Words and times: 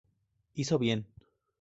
Hizo 0.55 0.79
bien. 0.79 1.05